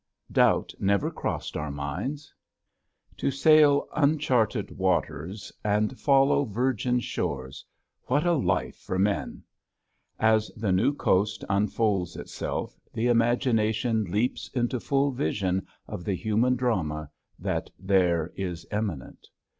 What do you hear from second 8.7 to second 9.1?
for